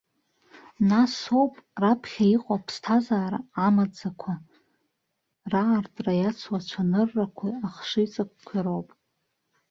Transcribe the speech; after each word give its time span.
Насоуп, 0.89 1.53
раԥхьа 1.81 2.25
иҟоу 2.35 2.55
аԥсҭазаара 2.57 3.39
амаӡақәа 3.65 4.33
раартра 5.51 6.13
иацу 6.19 6.53
ацәаныррақәеи 6.57 7.55
ахшыҩҵакқәеи 7.67 8.61
роуп. 8.65 8.89